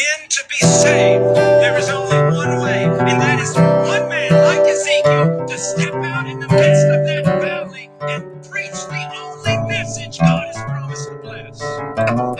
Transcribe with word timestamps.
men 0.00 0.28
to 0.30 0.42
be 0.48 0.56
saved, 0.66 1.36
there 1.36 1.76
is 1.76 1.90
only 1.90 2.16
one 2.34 2.60
way, 2.62 2.84
and 2.84 3.20
that 3.20 3.38
is 3.38 3.54
one 3.54 4.08
man 4.08 4.32
like 4.32 4.66
Ezekiel 4.66 5.46
to 5.46 5.58
step 5.58 5.92
out 5.92 6.26
in 6.26 6.40
the 6.40 6.48
midst 6.48 6.86
of 6.86 7.04
that 7.04 7.24
valley 7.42 7.90
and 8.02 8.24
preach 8.48 8.70
the 8.70 9.10
only 9.14 9.68
message 9.68 10.18
God 10.18 10.46
has 10.46 10.56
promised 10.56 11.08
to 11.08 11.16
bless. 11.16 11.60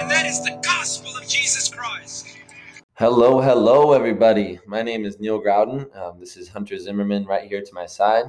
And 0.00 0.10
that 0.10 0.24
is 0.24 0.42
the 0.42 0.58
gospel 0.62 1.14
of 1.18 1.28
Jesus 1.28 1.68
Christ. 1.68 2.28
Hello, 2.95 3.41
hello, 3.43 3.92
everybody. 3.92 4.58
My 4.66 4.82
name 4.82 5.04
is 5.04 5.20
Neil 5.20 5.38
Grouden. 5.38 5.95
Um, 5.95 6.18
this 6.18 6.38
is 6.38 6.48
Hunter 6.48 6.79
Zimmerman 6.79 7.27
right 7.27 7.46
here 7.46 7.61
to 7.61 7.74
my 7.74 7.84
side. 7.84 8.24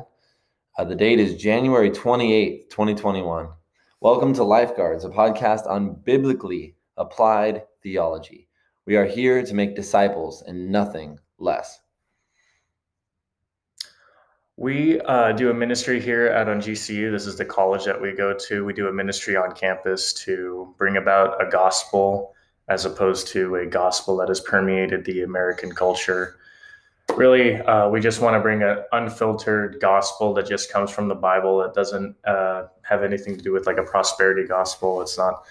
Uh, 0.78 0.84
the 0.84 0.96
date 0.96 1.22
is 1.22 1.42
January 1.42 1.90
28th, 1.90 2.70
2021. 2.70 3.48
Welcome 4.02 4.34
to 4.34 4.44
Lifeguards, 4.44 5.06
a 5.06 5.10
podcast 5.10 5.68
on 5.68 5.94
biblically 6.04 6.76
applied 6.98 7.64
theology. 7.82 8.50
We 8.88 8.96
are 8.96 9.06
here 9.06 9.44
to 9.44 9.54
make 9.54 9.76
disciples 9.76 10.42
and 10.42 10.72
nothing 10.72 11.20
less. 11.38 11.80
We 14.58 15.00
uh, 15.02 15.34
do 15.34 15.50
a 15.52 15.54
ministry 15.54 16.00
here 16.00 16.28
at 16.28 16.48
on 16.50 16.62
GCU. 16.62 17.12
This 17.12 17.28
is 17.28 17.38
the 17.38 17.46
college 17.46 17.86
that 17.86 18.00
we 18.00 18.12
go 18.12 18.34
to. 18.48 18.66
We 18.66 18.74
do 18.74 18.88
a 18.88 18.94
ministry 18.94 19.36
on 19.36 19.54
campus 19.54 20.14
to 20.26 20.74
bring 20.78 20.98
about 20.98 21.42
a 21.46 21.50
gospel 21.50 22.34
as 22.68 22.86
opposed 22.86 23.28
to 23.28 23.56
a 23.56 23.66
gospel 23.66 24.18
that 24.18 24.30
has 24.30 24.40
permeated 24.40 25.06
the 25.06 25.24
American 25.24 25.74
culture. 25.74 26.38
Really, 27.16 27.58
uh, 27.58 27.90
we 27.90 28.00
just 28.00 28.22
want 28.22 28.36
to 28.36 28.40
bring 28.40 28.64
an 28.64 28.84
unfiltered 28.94 29.80
gospel 29.80 30.34
that 30.36 30.48
just 30.48 30.72
comes 30.72 30.90
from 30.90 31.08
the 31.08 31.16
Bible. 31.16 31.62
It 31.62 31.74
doesn't 31.74 32.16
uh, 32.26 32.68
have 32.84 33.04
anything 33.04 33.38
to 33.38 33.44
do 33.44 33.52
with 33.52 33.68
like 33.68 33.78
a 33.78 33.84
prosperity 33.84 34.48
gospel. 34.48 35.02
It's 35.02 35.18
not 35.18 35.44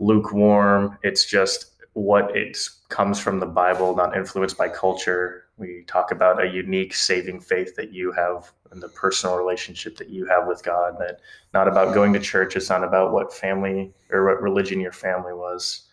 lukewarm. 0.00 0.98
It's 1.02 1.24
just 1.24 1.73
what 1.94 2.36
it 2.36 2.58
comes 2.88 3.18
from 3.18 3.40
the 3.40 3.46
Bible, 3.46 3.96
not 3.96 4.16
influenced 4.16 4.58
by 4.58 4.68
culture. 4.68 5.44
We 5.56 5.84
talk 5.86 6.10
about 6.10 6.42
a 6.42 6.48
unique 6.48 6.94
saving 6.94 7.40
faith 7.40 7.74
that 7.76 7.92
you 7.92 8.12
have 8.12 8.52
and 8.72 8.82
the 8.82 8.88
personal 8.88 9.36
relationship 9.36 9.96
that 9.98 10.10
you 10.10 10.26
have 10.26 10.46
with 10.48 10.62
God. 10.62 10.96
That 10.98 11.20
not 11.52 11.68
about 11.68 11.94
going 11.94 12.12
to 12.12 12.18
church. 12.18 12.56
It's 12.56 12.68
not 12.68 12.84
about 12.84 13.12
what 13.12 13.32
family 13.32 13.92
or 14.10 14.26
what 14.26 14.42
religion 14.42 14.80
your 14.80 14.92
family 14.92 15.32
was. 15.32 15.84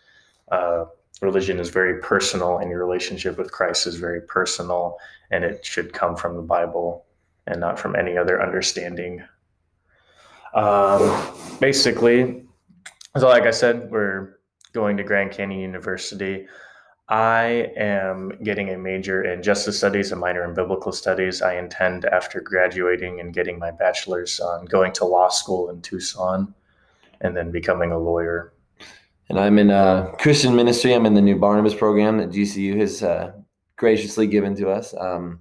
Uh, 0.50 0.86
religion 1.20 1.60
is 1.60 1.70
very 1.70 2.00
personal, 2.00 2.58
and 2.58 2.68
your 2.68 2.84
relationship 2.84 3.38
with 3.38 3.52
Christ 3.52 3.86
is 3.86 3.96
very 3.96 4.20
personal, 4.22 4.96
and 5.30 5.44
it 5.44 5.64
should 5.64 5.92
come 5.92 6.16
from 6.16 6.36
the 6.36 6.42
Bible 6.42 7.06
and 7.46 7.60
not 7.60 7.78
from 7.78 7.94
any 7.94 8.16
other 8.16 8.42
understanding. 8.42 9.22
Um, 10.54 11.32
basically, 11.60 12.44
so 13.16 13.28
like 13.28 13.44
I 13.44 13.50
said, 13.52 13.90
we're 13.90 14.38
going 14.72 14.96
to 14.96 15.04
Grand 15.04 15.30
Canyon 15.30 15.60
University. 15.60 16.46
I 17.08 17.72
am 17.76 18.32
getting 18.42 18.70
a 18.70 18.78
major 18.78 19.22
in 19.22 19.42
justice 19.42 19.76
studies, 19.76 20.12
a 20.12 20.16
minor 20.16 20.44
in 20.44 20.54
biblical 20.54 20.92
studies. 20.92 21.42
I 21.42 21.56
intend, 21.56 22.04
after 22.06 22.40
graduating 22.40 23.20
and 23.20 23.34
getting 23.34 23.58
my 23.58 23.70
bachelor's, 23.70 24.40
on 24.40 24.64
going 24.64 24.92
to 24.92 25.04
law 25.04 25.28
school 25.28 25.68
in 25.70 25.82
Tucson 25.82 26.54
and 27.20 27.36
then 27.36 27.50
becoming 27.50 27.92
a 27.92 27.98
lawyer. 27.98 28.52
And 29.28 29.38
I'm 29.38 29.58
in 29.58 29.70
uh, 29.70 30.12
Christian 30.18 30.56
ministry. 30.56 30.94
I'm 30.94 31.06
in 31.06 31.14
the 31.14 31.20
new 31.20 31.36
Barnabas 31.36 31.74
program 31.74 32.18
that 32.18 32.30
GCU 32.30 32.78
has 32.78 33.02
uh, 33.02 33.32
graciously 33.76 34.26
given 34.26 34.54
to 34.56 34.70
us. 34.70 34.94
Um, 34.98 35.40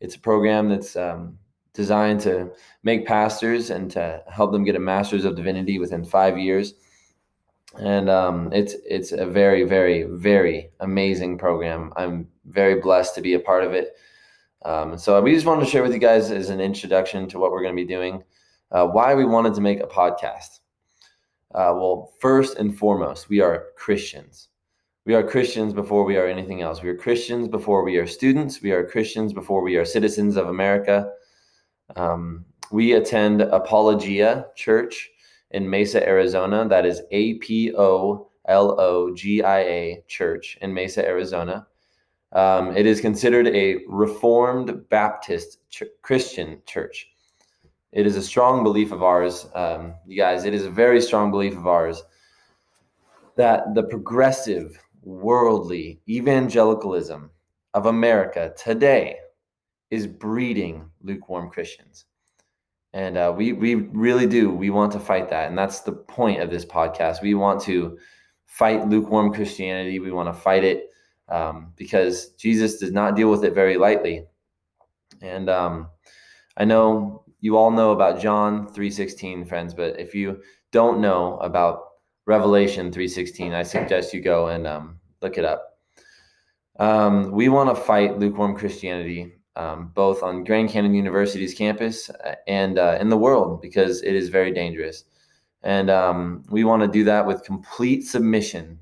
it's 0.00 0.14
a 0.14 0.20
program 0.20 0.68
that's 0.68 0.96
um, 0.96 1.38
designed 1.74 2.20
to 2.20 2.50
make 2.82 3.06
pastors 3.06 3.70
and 3.70 3.90
to 3.92 4.22
help 4.28 4.52
them 4.52 4.64
get 4.64 4.76
a 4.76 4.80
master's 4.80 5.24
of 5.24 5.36
divinity 5.36 5.78
within 5.78 6.04
five 6.04 6.38
years 6.38 6.74
and 7.78 8.10
um, 8.10 8.52
it's 8.52 8.74
it's 8.84 9.12
a 9.12 9.26
very 9.26 9.64
very 9.64 10.04
very 10.04 10.70
amazing 10.80 11.38
program. 11.38 11.92
I'm 11.96 12.28
very 12.46 12.80
blessed 12.80 13.14
to 13.16 13.20
be 13.20 13.34
a 13.34 13.40
part 13.40 13.64
of 13.64 13.72
it. 13.72 13.96
Um, 14.64 14.98
so 14.98 15.20
we 15.20 15.32
just 15.32 15.46
wanted 15.46 15.64
to 15.64 15.70
share 15.70 15.82
with 15.82 15.92
you 15.92 15.98
guys 15.98 16.30
as 16.30 16.50
an 16.50 16.60
introduction 16.60 17.28
to 17.28 17.38
what 17.38 17.52
we're 17.52 17.62
going 17.62 17.76
to 17.76 17.82
be 17.82 17.86
doing, 17.88 18.24
uh, 18.72 18.86
why 18.86 19.14
we 19.14 19.24
wanted 19.24 19.54
to 19.54 19.60
make 19.60 19.80
a 19.80 19.86
podcast. 19.86 20.60
Uh, 21.54 21.72
well, 21.74 22.12
first 22.20 22.58
and 22.58 22.76
foremost, 22.76 23.28
we 23.28 23.40
are 23.40 23.66
Christians. 23.76 24.48
We 25.06 25.14
are 25.14 25.22
Christians 25.22 25.72
before 25.72 26.04
we 26.04 26.16
are 26.18 26.26
anything 26.26 26.60
else. 26.60 26.82
We 26.82 26.90
are 26.90 26.96
Christians 26.96 27.48
before 27.48 27.82
we 27.82 27.96
are 27.96 28.06
students. 28.06 28.60
We 28.60 28.72
are 28.72 28.86
Christians 28.86 29.32
before 29.32 29.62
we 29.62 29.76
are 29.76 29.84
citizens 29.84 30.36
of 30.36 30.48
America. 30.48 31.10
Um, 31.96 32.44
we 32.70 32.92
attend 32.92 33.40
Apologia 33.40 34.48
Church 34.54 35.10
in 35.50 35.68
Mesa, 35.68 36.06
Arizona. 36.06 36.68
That 36.68 36.86
is 36.86 37.02
A 37.10 37.34
P 37.34 37.72
O 37.74 38.28
L 38.46 38.80
O 38.80 39.14
G 39.14 39.42
I 39.42 39.60
A 39.60 40.04
Church 40.06 40.58
in 40.60 40.72
Mesa, 40.72 41.06
Arizona. 41.06 41.66
Um, 42.32 42.76
it 42.76 42.86
is 42.86 43.00
considered 43.00 43.48
a 43.48 43.78
Reformed 43.88 44.88
Baptist 44.90 45.60
ch- 45.70 45.84
Christian 46.02 46.60
church. 46.66 47.08
It 47.92 48.06
is 48.06 48.16
a 48.16 48.22
strong 48.22 48.62
belief 48.62 48.92
of 48.92 49.02
ours, 49.02 49.46
um, 49.54 49.94
you 50.06 50.16
guys. 50.16 50.44
It 50.44 50.52
is 50.52 50.66
a 50.66 50.70
very 50.70 51.00
strong 51.00 51.30
belief 51.30 51.56
of 51.56 51.66
ours 51.66 52.02
that 53.36 53.74
the 53.74 53.84
progressive, 53.84 54.78
worldly 55.02 56.00
evangelicalism 56.08 57.30
of 57.72 57.86
America 57.86 58.52
today 58.58 59.16
is 59.90 60.06
breeding 60.06 60.90
lukewarm 61.02 61.48
Christians 61.48 62.04
and 62.98 63.16
uh, 63.16 63.32
we 63.34 63.52
we 63.52 63.76
really 63.76 64.26
do. 64.26 64.50
We 64.50 64.70
want 64.70 64.90
to 64.92 64.98
fight 64.98 65.30
that. 65.30 65.48
And 65.48 65.56
that's 65.56 65.80
the 65.80 65.92
point 65.92 66.42
of 66.42 66.50
this 66.50 66.64
podcast. 66.64 67.22
We 67.22 67.34
want 67.34 67.62
to 67.62 67.96
fight 68.46 68.88
lukewarm 68.88 69.32
christianity. 69.32 70.00
We 70.00 70.10
want 70.10 70.28
to 70.34 70.40
fight 70.40 70.64
it 70.64 70.90
um, 71.28 71.72
because 71.76 72.30
jesus 72.30 72.78
does 72.78 72.90
not 72.90 73.14
deal 73.14 73.30
with 73.30 73.44
it 73.44 73.54
very 73.54 73.76
lightly. 73.76 74.26
And 75.22 75.48
um, 75.48 75.90
i 76.56 76.64
know 76.64 77.22
you 77.40 77.56
all 77.56 77.70
know 77.70 77.92
about 77.92 78.20
john 78.20 78.66
3.16 78.68 79.48
friends 79.48 79.74
but 79.74 79.98
if 80.00 80.12
you 80.12 80.42
don't 80.72 81.00
know 81.00 81.38
about 81.38 81.82
revelation 82.26 82.90
3.16 82.90 83.54
i 83.54 83.62
suggest 83.62 84.12
you 84.12 84.20
go 84.20 84.48
and 84.48 84.66
um, 84.66 84.98
look 85.22 85.38
it 85.38 85.44
up. 85.44 85.78
Um, 86.80 87.30
we 87.30 87.48
want 87.48 87.68
to 87.70 87.80
fight 87.80 88.18
lukewarm 88.18 88.56
christianity 88.56 89.37
um, 89.58 89.90
both 89.94 90.22
on 90.22 90.44
Grand 90.44 90.70
Canyon 90.70 90.94
University's 90.94 91.52
campus 91.52 92.08
uh, 92.10 92.36
and 92.46 92.78
uh, 92.78 92.96
in 93.00 93.08
the 93.08 93.18
world 93.18 93.60
because 93.60 94.02
it 94.02 94.14
is 94.14 94.28
very 94.28 94.52
dangerous. 94.52 95.04
And 95.64 95.90
um, 95.90 96.44
we 96.48 96.62
want 96.62 96.82
to 96.82 96.88
do 96.88 97.02
that 97.04 97.26
with 97.26 97.42
complete 97.42 98.06
submission 98.06 98.78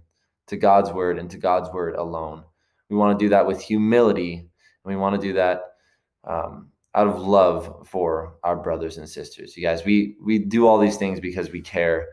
to 0.48 0.56
God's 0.56 0.92
word 0.92 1.19
and 1.19 1.31
to 1.31 1.38
God's 1.38 1.72
word 1.72 1.97
alone. 1.97 2.44
We 2.91 2.97
want 2.97 3.19
to 3.19 3.25
do 3.25 3.31
that 3.31 3.47
with 3.47 3.60
humility, 3.60 4.34
and 4.34 4.48
we 4.84 4.97
want 4.97 5.20
to 5.20 5.26
do 5.26 5.32
that 5.32 5.62
um, 6.25 6.69
out 6.94 7.08
of 7.08 7.20
love 7.20 7.88
for 7.88 8.37
our 8.44 8.54
brothers 8.56 8.98
and 8.98 9.08
sisters. 9.08 9.56
You 9.56 9.62
guys, 9.62 9.84
we 9.84 10.16
we 10.22 10.38
do 10.38 10.69
all 10.69 10.78
these 10.78 10.98
things 10.98 11.20
because 11.20 11.50
we 11.50 11.62
care 11.62 12.08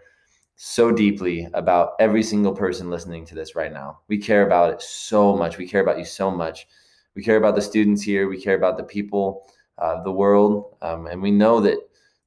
so 0.55 0.89
deeply 0.89 1.49
about 1.53 1.91
every 1.99 2.23
single 2.23 2.55
person 2.55 2.89
listening 2.89 3.25
to 3.25 3.35
this 3.35 3.55
right 3.55 3.73
now. 3.73 3.99
We 4.07 4.17
care 4.17 4.47
about 4.47 4.73
it 4.73 4.81
so 4.81 5.35
much. 5.35 5.57
We 5.57 5.67
care 5.67 5.81
about 5.81 5.99
you 5.99 6.05
so 6.05 6.31
much 6.31 6.65
we 7.15 7.23
care 7.23 7.37
about 7.37 7.55
the 7.55 7.61
students 7.61 8.01
here. 8.01 8.27
We 8.27 8.41
care 8.41 8.55
about 8.55 8.77
the 8.77 8.83
people 8.83 9.43
of 9.77 9.99
uh, 9.99 10.03
the 10.03 10.11
world. 10.11 10.75
Um, 10.81 11.07
and 11.07 11.21
we 11.21 11.31
know 11.31 11.59
that 11.61 11.77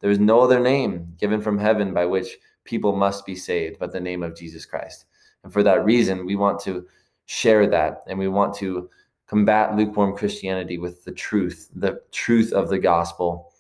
there 0.01 0.11
is 0.11 0.19
no 0.19 0.41
other 0.41 0.61
name 0.61 1.15
given 1.19 1.41
from 1.41 1.59
heaven 1.59 1.95
by 1.95 2.05
which 2.05 2.39
people 2.65 2.95
must 2.95 3.25
be 3.25 3.37
saved 3.37 3.79
but 3.79 3.93
the 3.93 4.01
name 4.01 4.23
of 4.23 4.37
Jesus 4.37 4.67
Christ. 4.67 5.05
And 5.45 5.53
for 5.53 5.63
that 5.63 5.85
reason, 5.85 6.27
we 6.27 6.37
want 6.37 6.61
to 6.61 6.87
share 7.27 7.67
that 7.69 8.03
and 8.09 8.19
we 8.19 8.29
want 8.29 8.55
to 8.57 8.91
combat 9.27 9.77
lukewarm 9.77 10.17
Christianity 10.17 10.79
with 10.79 11.05
the 11.05 11.13
truth, 11.13 11.69
the 11.75 12.01
truth 12.13 12.53
of 12.53 12.69
the 12.69 12.79
gospel. 12.79 13.53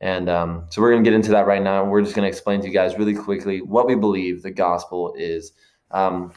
And 0.00 0.28
um, 0.28 0.66
so 0.70 0.80
we're 0.80 0.92
going 0.92 1.02
to 1.02 1.10
get 1.10 1.16
into 1.16 1.30
that 1.32 1.46
right 1.46 1.62
now. 1.62 1.84
We're 1.84 2.02
just 2.02 2.14
going 2.14 2.24
to 2.24 2.28
explain 2.28 2.60
to 2.60 2.68
you 2.68 2.72
guys 2.72 2.96
really 2.98 3.14
quickly 3.14 3.62
what 3.62 3.86
we 3.86 3.96
believe 3.96 4.42
the 4.42 4.50
gospel 4.50 5.12
is. 5.16 5.52
Um, 5.90 6.32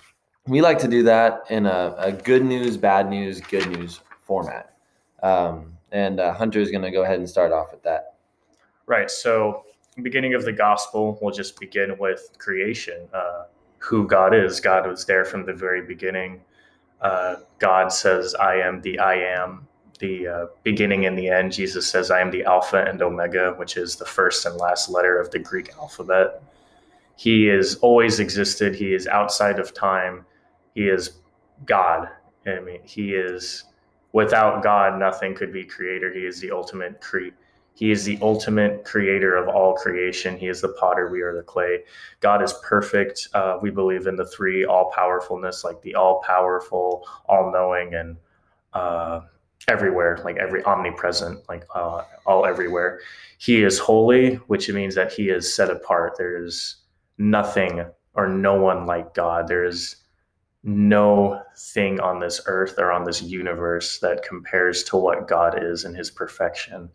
we 0.47 0.62
like 0.62 0.79
to 0.79 0.88
do 0.88 1.03
that 1.03 1.41
in 1.52 1.68
a, 1.68 1.94
a 1.97 2.12
good 2.12 2.44
news, 2.44 2.78
bad 2.78 3.09
news, 3.09 3.40
good 3.41 3.70
news 3.70 3.99
format. 4.31 4.73
Um, 5.22 5.78
and 5.91 6.22
uh, 6.22 6.33
Hunter 6.33 6.61
is 6.61 6.72
going 6.72 6.83
to 6.83 6.91
go 6.91 7.03
ahead 7.03 7.19
and 7.19 7.29
start 7.29 7.51
off 7.51 7.73
with 7.73 7.83
that. 7.83 8.13
Right. 8.85 9.11
So, 9.11 9.66
beginning 10.01 10.35
of 10.35 10.45
the 10.45 10.53
gospel, 10.53 11.19
we'll 11.22 11.33
just 11.33 11.59
begin 11.59 11.97
with 11.99 12.31
creation. 12.37 13.09
Uh, 13.13 13.43
who 13.79 14.07
God 14.07 14.33
is. 14.33 14.61
God 14.61 14.87
was 14.87 15.03
there 15.05 15.25
from 15.25 15.45
the 15.45 15.53
very 15.53 15.81
beginning. 15.81 16.41
Uh, 17.01 17.37
God 17.59 17.91
says, 17.91 18.35
"I 18.35 18.55
am 18.55 18.81
the 18.81 18.99
I 18.99 19.16
am." 19.16 19.67
The 19.99 20.28
uh, 20.28 20.45
beginning 20.63 21.05
and 21.07 21.17
the 21.17 21.29
end. 21.29 21.51
Jesus 21.51 21.87
says, 21.87 22.09
"I 22.09 22.22
am 22.22 22.31
the 22.31 22.45
Alpha 22.45 22.85
and 22.87 23.01
Omega," 23.01 23.53
which 23.57 23.75
is 23.75 23.95
the 23.97 24.05
first 24.05 24.45
and 24.45 24.55
last 24.55 24.89
letter 24.89 25.19
of 25.19 25.29
the 25.31 25.39
Greek 25.39 25.73
alphabet. 25.73 26.41
He 27.17 27.49
is 27.49 27.75
always 27.87 28.19
existed. 28.19 28.75
He 28.75 28.93
is 28.93 29.07
outside 29.07 29.59
of 29.59 29.73
time. 29.73 30.25
He 30.73 30.87
is 30.87 31.19
God. 31.66 32.07
I 32.45 32.59
mean, 32.59 32.81
he 32.83 33.13
is 33.13 33.66
without 34.13 34.63
God, 34.63 34.99
nothing 34.99 35.35
could 35.35 35.53
be 35.53 35.63
created. 35.63 36.16
He 36.16 36.25
is 36.25 36.40
the 36.40 36.52
ultimate 36.52 37.02
cre- 37.02 37.35
He 37.73 37.91
is 37.91 38.03
the 38.03 38.19
ultimate 38.22 38.84
creator 38.84 39.35
of 39.35 39.47
all 39.47 39.73
creation. 39.73 40.37
He 40.37 40.47
is 40.47 40.61
the 40.61 40.75
potter, 40.79 41.09
we 41.09 41.22
are 41.22 41.35
the 41.35 41.43
clay. 41.43 41.84
God 42.19 42.43
is 42.43 42.53
perfect. 42.63 43.29
Uh, 43.34 43.58
we 43.61 43.69
believe 43.69 44.08
in 44.08 44.16
the 44.16 44.25
three 44.25 44.66
all 44.66 44.91
powerfulness, 44.91 45.63
like 45.63 45.81
the 45.81 45.96
all 45.96 46.22
powerful, 46.25 47.08
all 47.28 47.52
knowing, 47.52 47.96
and 47.96 48.17
uh, 48.73 49.22
everywhere, 49.67 50.19
like 50.23 50.37
every 50.37 50.64
omnipresent, 50.64 51.47
like 51.47 51.66
uh, 51.73 52.03
all 52.25 52.46
everywhere. 52.46 52.99
He 53.37 53.64
is 53.64 53.79
holy, 53.79 54.35
which 54.47 54.69
means 54.69 54.96
that 54.96 55.11
he 55.11 55.29
is 55.29 55.53
set 55.53 55.69
apart. 55.69 56.16
There 56.17 56.43
is 56.43 56.78
nothing 57.17 57.85
or 58.14 58.28
no 58.28 58.55
one 58.55 58.85
like 58.85 59.14
God. 59.14 59.47
There 59.47 59.64
is 59.64 59.97
no 60.63 61.41
thing 61.58 61.99
on 61.99 62.19
this 62.19 62.41
earth 62.46 62.75
or 62.78 62.91
on 62.91 63.03
this 63.03 63.22
universe 63.22 63.99
that 63.99 64.23
compares 64.23 64.84
to 64.84 64.97
what 64.97 65.28
God 65.28 65.61
is 65.63 65.85
in 65.85 65.96
his 65.96 66.11
perfection. 66.11 66.90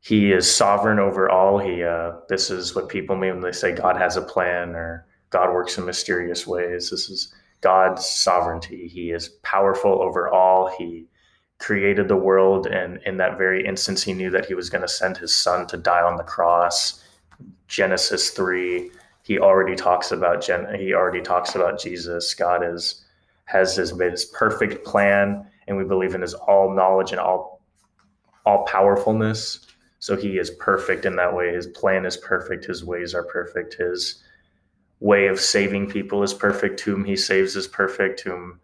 He 0.00 0.32
is 0.32 0.52
sovereign 0.52 0.98
over 0.98 1.30
all. 1.30 1.58
He 1.58 1.82
uh, 1.82 2.12
this 2.28 2.50
is 2.50 2.74
what 2.74 2.88
people 2.88 3.16
mean 3.16 3.34
when 3.34 3.40
they 3.40 3.52
say 3.52 3.72
God 3.72 3.96
has 3.96 4.16
a 4.16 4.22
plan 4.22 4.70
or 4.70 5.06
God 5.30 5.52
works 5.52 5.78
in 5.78 5.84
mysterious 5.84 6.46
ways. 6.46 6.90
This 6.90 7.08
is 7.08 7.32
God's 7.60 8.06
sovereignty. 8.06 8.88
He 8.88 9.10
is 9.10 9.28
powerful 9.42 10.02
over 10.02 10.28
all. 10.28 10.74
He 10.76 11.06
created 11.58 12.08
the 12.08 12.16
world 12.16 12.66
and 12.66 12.98
in 13.04 13.18
that 13.18 13.36
very 13.36 13.66
instance 13.66 14.02
he 14.02 14.14
knew 14.14 14.30
that 14.30 14.46
he 14.46 14.54
was 14.54 14.70
going 14.70 14.80
to 14.80 14.88
send 14.88 15.16
his 15.16 15.34
son 15.34 15.66
to 15.66 15.76
die 15.76 16.02
on 16.02 16.16
the 16.16 16.24
cross. 16.24 17.04
Genesis 17.68 18.30
3 18.30 18.90
he 19.30 19.38
already 19.38 19.76
talks 19.76 20.10
about 20.10 20.42
Gen- 20.42 20.74
he 20.76 20.92
already 20.92 21.20
talks 21.20 21.54
about 21.54 21.78
Jesus. 21.78 22.34
God 22.34 22.64
is 22.64 23.04
has 23.44 23.76
his 23.76 23.90
his 23.96 24.24
perfect 24.24 24.84
plan, 24.84 25.46
and 25.68 25.76
we 25.76 25.84
believe 25.84 26.16
in 26.16 26.20
his 26.22 26.34
all 26.34 26.74
knowledge 26.74 27.12
and 27.12 27.20
all 27.20 27.62
all 28.44 28.64
powerfulness. 28.64 29.68
So 30.00 30.16
he 30.16 30.36
is 30.36 30.50
perfect 30.50 31.04
in 31.04 31.14
that 31.14 31.32
way. 31.32 31.54
His 31.54 31.68
plan 31.68 32.06
is 32.06 32.16
perfect. 32.16 32.64
His 32.64 32.84
ways 32.84 33.14
are 33.14 33.22
perfect. 33.22 33.74
His 33.74 34.20
way 34.98 35.28
of 35.28 35.38
saving 35.38 35.90
people 35.90 36.24
is 36.24 36.34
perfect. 36.34 36.80
Whom 36.80 37.04
he 37.04 37.14
saves 37.14 37.54
is 37.54 37.68
perfect. 37.68 38.22
Whom 38.22 38.58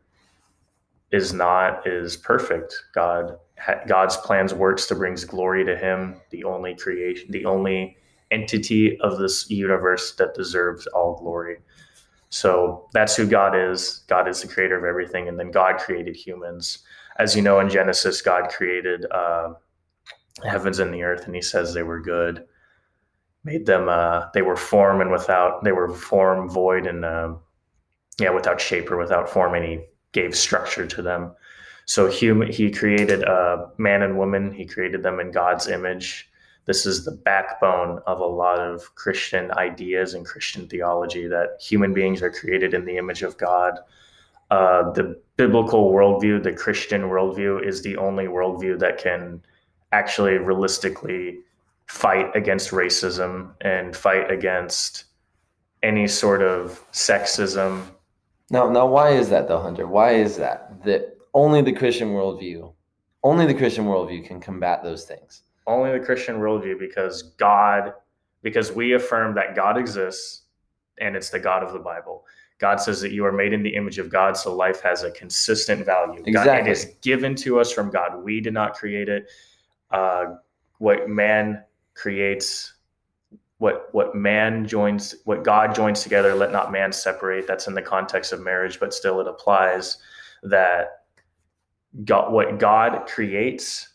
is 1.13 1.33
not 1.33 1.87
is 1.87 2.17
perfect. 2.17 2.75
God 2.93 3.39
God's 3.87 4.17
plans 4.17 4.53
works 4.53 4.87
to 4.87 4.97
brings 4.97 5.25
glory 5.25 5.65
to 5.65 5.77
him, 5.77 6.17
the 6.31 6.43
only 6.43 6.75
creation, 6.75 7.31
the 7.31 7.45
only 7.45 7.99
entity 8.31 8.99
of 9.01 9.19
this 9.19 9.49
universe 9.51 10.15
that 10.17 10.35
deserves 10.35 10.87
all 10.89 11.17
glory. 11.17 11.59
So 12.29 12.89
that's 12.93 13.17
who 13.17 13.27
God 13.27 13.55
is. 13.57 14.05
God 14.09 14.29
is 14.29 14.43
the 14.43 14.49
creator 14.49 14.77
of 14.77 14.85
everything. 14.85 15.29
And 15.29 15.39
then 15.39 15.51
God 15.51 15.79
created 15.79 16.17
humans. 16.17 16.81
As 17.19 17.37
you 17.37 17.43
know, 17.43 17.61
in 17.61 17.71
Genesis, 17.71 18.21
God 18.21 18.51
created 18.51 19.07
uh, 19.11 19.55
heavens 20.45 20.81
and 20.81 20.93
the 20.93 21.03
earth, 21.03 21.27
and 21.27 21.35
he 21.35 21.41
says 21.41 21.73
they 21.73 21.83
were 21.83 22.01
good. 22.01 22.45
Made 23.45 23.65
them, 23.65 23.89
uh, 23.89 24.27
they 24.35 24.43
were 24.43 24.57
form 24.57 25.01
and 25.01 25.11
without, 25.11 25.63
they 25.65 25.73
were 25.73 25.95
form, 25.95 26.51
void, 26.51 26.87
and 26.87 27.05
uh, 27.05 27.35
yeah, 28.19 28.31
without 28.31 28.61
shape 28.61 28.91
or 28.91 28.97
without 28.97 29.31
form, 29.31 29.55
and 29.55 29.65
he 29.65 29.81
gave 30.13 30.35
structure 30.35 30.87
to 30.87 31.01
them. 31.01 31.33
So 31.87 32.11
human, 32.11 32.51
he 32.51 32.71
created 32.71 33.25
uh, 33.25 33.67
man 33.79 34.03
and 34.03 34.19
woman. 34.19 34.53
He 34.53 34.67
created 34.67 35.03
them 35.03 35.21
in 35.21 35.31
God's 35.31 35.69
image 35.69 36.29
this 36.67 36.85
is 36.85 37.05
the 37.05 37.13
backbone 37.13 38.01
of 38.07 38.19
a 38.19 38.27
lot 38.27 38.59
of 38.59 38.95
Christian 38.97 39.53
ideas 39.53 40.15
and 40.15 40.27
Christian 40.27 40.69
theology 40.69 41.29
that 41.29 41.59
human 41.61 41.95
beings 41.95 42.23
are 42.23 42.31
created 42.31 42.75
in 42.75 42.85
the 42.85 42.97
image 42.97 43.23
of 43.23 43.39
God. 43.39 43.79
Uh, 44.51 44.91
the 44.91 45.21
biblical 45.37 45.93
worldview, 45.93 46.43
the 46.43 46.53
Christian 46.53 47.03
worldview, 47.03 47.65
is 47.65 47.83
the 47.83 47.97
only 47.97 48.25
worldview 48.25 48.79
that 48.81 48.99
can 48.99 49.41
actually 49.93 50.39
realistically 50.39 51.39
fight 51.87 52.35
against 52.35 52.71
racism 52.71 53.53
and 53.61 53.97
fight 53.97 54.29
against 54.31 55.05
any 55.85 56.09
sort 56.09 56.43
of 56.43 56.85
sexism. 56.91 57.87
Now, 58.51 58.69
now, 58.69 58.87
why 58.87 59.11
is 59.11 59.29
that 59.29 59.47
though, 59.47 59.61
Hunter? 59.61 59.87
Why 59.87 60.15
is 60.15 60.37
that 60.37 60.83
that 60.85 61.17
only 61.33 61.63
the 61.63 61.73
Christian 61.73 62.09
worldview, 62.09 62.73
only 63.23 63.47
the 63.47 63.55
Christian 63.55 63.85
worldview 63.85 64.27
can 64.27 64.41
combat 64.41 64.83
those 64.83 65.05
things? 65.05 65.43
Only 65.67 65.99
the 65.99 66.05
Christian 66.05 66.37
worldview 66.37 66.79
because 66.79 67.35
God, 67.39 67.93
because 68.43 68.73
we 68.73 68.95
affirm 68.95 69.35
that 69.35 69.55
God 69.55 69.77
exists 69.77 70.43
and 70.99 71.17
it's 71.17 71.31
the 71.31 71.41
God 71.41 71.63
of 71.63 71.73
the 71.73 71.79
Bible. 71.79 72.25
God 72.59 72.81
says 72.81 73.01
that 73.03 73.13
you 73.13 73.25
are 73.27 73.33
made 73.33 73.53
in 73.53 73.63
the 73.63 73.75
image 73.75 73.99
of 73.99 74.09
God, 74.09 74.37
so 74.37 74.55
life 74.55 74.81
has 74.81 75.03
a 75.03 75.11
consistent 75.11 75.85
value. 75.85 76.23
Exactly. 76.25 76.33
God, 76.33 76.67
it 76.67 76.71
is 76.71 76.97
given 77.03 77.35
to 77.37 77.61
us 77.61 77.71
from 77.71 77.91
God. 77.91 78.25
We 78.25 78.41
did 78.41 78.55
not 78.55 78.75
create 78.75 79.09
it. 79.09 79.29
Uh, 79.91 80.37
what 80.79 81.09
man 81.09 81.63
creates, 81.95 82.75
what 83.59 83.89
what 83.93 84.15
man 84.15 84.67
joins, 84.67 85.17
what 85.25 85.45
God 85.45 85.75
joins 85.75 86.03
together, 86.03 86.35
let 86.35 86.51
not 86.51 86.73
man 86.73 86.93
separate. 86.93 87.47
That's 87.47 87.67
in 87.67 87.75
the 87.75 87.83
context 87.83 88.33
of 88.33 88.41
marriage, 88.41 88.81
but 88.81 88.95
still 88.95 89.21
it 89.21 89.27
applies 89.27 89.99
that 90.43 91.03
God, 92.05 92.33
what 92.33 92.59
God 92.59 93.07
creates 93.07 93.89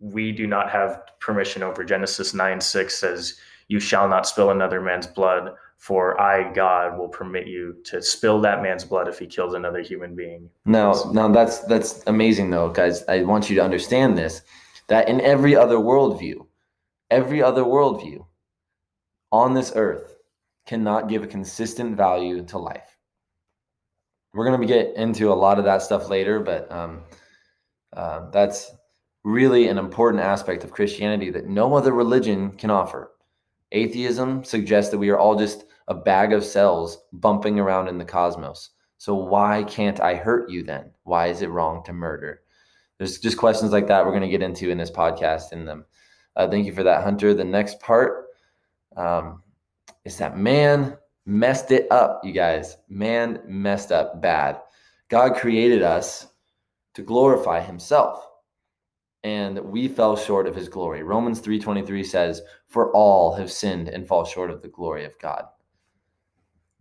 we 0.00 0.32
do 0.32 0.46
not 0.46 0.70
have 0.70 1.02
permission 1.20 1.62
over. 1.62 1.84
Genesis 1.84 2.34
9 2.34 2.60
6 2.60 2.94
says, 2.94 3.38
You 3.68 3.80
shall 3.80 4.08
not 4.08 4.26
spill 4.26 4.50
another 4.50 4.80
man's 4.80 5.06
blood, 5.06 5.54
for 5.78 6.20
I, 6.20 6.52
God, 6.52 6.98
will 6.98 7.08
permit 7.08 7.46
you 7.46 7.76
to 7.84 8.02
spill 8.02 8.40
that 8.40 8.62
man's 8.62 8.84
blood 8.84 9.08
if 9.08 9.18
he 9.18 9.26
kills 9.26 9.54
another 9.54 9.80
human 9.80 10.14
being. 10.14 10.48
Now, 10.64 11.10
now 11.12 11.28
that's 11.28 11.60
that's 11.60 12.02
amazing 12.06 12.50
though, 12.50 12.70
guys. 12.70 13.04
I 13.08 13.22
want 13.22 13.48
you 13.48 13.56
to 13.56 13.62
understand 13.62 14.16
this 14.16 14.42
that 14.88 15.08
in 15.08 15.20
every 15.20 15.56
other 15.56 15.76
worldview, 15.76 16.46
every 17.10 17.42
other 17.42 17.62
worldview 17.62 18.24
on 19.32 19.54
this 19.54 19.72
earth 19.74 20.16
cannot 20.66 21.08
give 21.08 21.22
a 21.22 21.26
consistent 21.26 21.96
value 21.96 22.44
to 22.46 22.58
life. 22.58 22.96
We're 24.32 24.46
going 24.46 24.60
to 24.60 24.66
get 24.66 24.94
into 24.96 25.32
a 25.32 25.34
lot 25.34 25.58
of 25.58 25.64
that 25.64 25.82
stuff 25.82 26.10
later, 26.10 26.40
but 26.40 26.70
um, 26.70 27.02
uh, 27.94 28.30
that's 28.30 28.70
really 29.26 29.66
an 29.66 29.76
important 29.76 30.22
aspect 30.22 30.62
of 30.62 30.70
Christianity 30.70 31.30
that 31.30 31.48
no 31.48 31.74
other 31.74 31.92
religion 31.92 32.52
can 32.52 32.70
offer. 32.70 33.10
Atheism 33.72 34.44
suggests 34.44 34.92
that 34.92 34.98
we 34.98 35.10
are 35.10 35.18
all 35.18 35.34
just 35.34 35.64
a 35.88 35.94
bag 35.94 36.32
of 36.32 36.44
cells 36.44 36.98
bumping 37.12 37.58
around 37.58 37.88
in 37.88 37.98
the 37.98 38.04
cosmos. 38.04 38.70
So 38.98 39.16
why 39.16 39.64
can't 39.64 39.98
I 39.98 40.14
hurt 40.14 40.48
you 40.48 40.62
then? 40.62 40.92
Why 41.02 41.26
is 41.26 41.42
it 41.42 41.50
wrong 41.50 41.82
to 41.86 41.92
murder? 41.92 42.42
There's 42.98 43.18
just 43.18 43.36
questions 43.36 43.72
like 43.72 43.88
that 43.88 44.04
we're 44.04 44.12
going 44.12 44.22
to 44.22 44.28
get 44.28 44.42
into 44.42 44.70
in 44.70 44.78
this 44.78 44.92
podcast. 44.92 45.52
in 45.52 45.64
them, 45.64 45.86
uh, 46.36 46.48
thank 46.48 46.64
you 46.64 46.72
for 46.72 46.84
that, 46.84 47.02
Hunter. 47.02 47.34
The 47.34 47.44
next 47.44 47.80
part 47.80 48.26
um, 48.96 49.42
is 50.04 50.18
that 50.18 50.38
man 50.38 50.96
messed 51.26 51.72
it 51.72 51.90
up, 51.90 52.20
you 52.22 52.30
guys. 52.30 52.76
Man 52.88 53.40
messed 53.44 53.90
up 53.90 54.22
bad. 54.22 54.60
God 55.08 55.34
created 55.34 55.82
us 55.82 56.28
to 56.94 57.02
glorify 57.02 57.60
Himself 57.60 58.24
and 59.26 59.58
we 59.58 59.88
fell 59.88 60.14
short 60.14 60.46
of 60.46 60.54
his 60.54 60.68
glory. 60.68 61.02
Romans 61.02 61.40
3:23 61.40 62.04
says, 62.04 62.42
"For 62.68 62.92
all 62.92 63.32
have 63.32 63.50
sinned 63.50 63.88
and 63.88 64.06
fall 64.06 64.24
short 64.24 64.52
of 64.52 64.62
the 64.62 64.68
glory 64.68 65.04
of 65.04 65.18
God." 65.18 65.48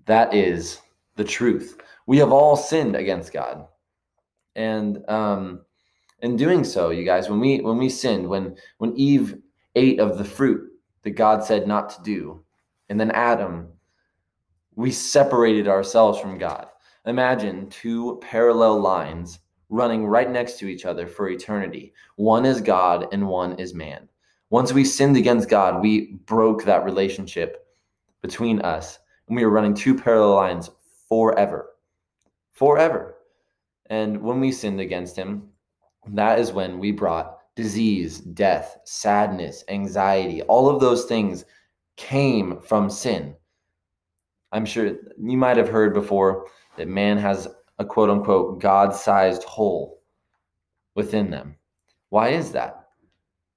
That 0.06 0.32
is 0.32 0.80
the 1.16 1.24
truth. 1.24 1.82
We 2.06 2.20
have 2.20 2.32
all 2.32 2.56
sinned 2.56 2.96
against 2.96 3.34
God. 3.34 3.68
And 4.56 5.04
um 5.10 5.66
in 6.20 6.36
doing 6.36 6.64
so, 6.64 6.92
you 6.92 7.04
guys, 7.04 7.32
when 7.32 7.40
we 7.40 7.62
when 7.62 7.80
we 7.80 7.90
sinned, 7.90 8.30
when 8.30 8.56
when 8.78 8.96
Eve 8.96 9.42
ate 9.74 10.00
of 10.00 10.20
the 10.20 10.24
fruit 10.38 10.72
that 11.02 11.22
God 11.26 11.44
said 11.44 11.68
not 11.68 11.90
to 11.90 12.04
do, 12.04 12.46
and 12.90 13.00
then 13.00 13.10
Adam, 13.10 13.74
we 14.76 14.92
separated 14.92 15.68
ourselves 15.68 16.20
from 16.20 16.38
God. 16.38 16.68
Imagine 17.08 17.70
two 17.72 18.20
parallel 18.22 18.80
lines 18.82 19.40
running 19.70 20.06
right 20.06 20.30
next 20.30 20.60
to 20.60 20.68
each 20.68 20.86
other 20.86 21.08
for 21.08 21.30
eternity. 21.30 21.94
One 22.16 22.46
is 22.46 22.62
God 22.62 23.08
and 23.12 23.28
one 23.28 23.60
is 23.60 23.74
man. 23.74 24.08
Once 24.50 24.72
we 24.72 24.86
sinned 24.86 25.18
against 25.18 25.50
God, 25.50 25.82
we 25.82 26.14
broke 26.26 26.64
that 26.64 26.86
relationship 26.86 27.68
between 28.22 28.62
us 28.62 29.00
and 29.28 29.36
we 29.36 29.44
were 29.44 29.52
running 29.52 29.74
two 29.74 29.96
parallel 29.96 30.36
lines 30.36 30.70
forever. 31.10 31.72
Forever. 32.54 33.16
And 33.88 34.22
when 34.22 34.40
we 34.40 34.52
sinned 34.52 34.80
against 34.80 35.16
him, 35.16 35.50
that 36.08 36.40
is 36.40 36.52
when 36.52 36.80
we 36.80 36.92
brought 36.92 37.40
disease, 37.56 38.20
death, 38.20 38.78
sadness, 38.84 39.64
anxiety, 39.70 40.42
all 40.44 40.70
of 40.70 40.80
those 40.80 41.06
things 41.06 41.46
came 41.98 42.60
from 42.62 42.90
sin. 42.90 43.36
I'm 44.52 44.66
sure 44.66 44.96
you 45.18 45.38
might 45.38 45.58
have 45.58 45.70
heard 45.70 45.94
before 45.94 46.48
that 46.78 46.88
man 46.88 47.18
has 47.18 47.48
a 47.78 47.86
quote 47.86 48.10
unquote 48.10 48.62
God 48.62 48.96
sized 48.96 49.44
hole 49.44 50.02
within 50.96 51.30
them. 51.30 51.56
Why 52.10 52.30
is 52.30 52.52
that? 52.54 52.88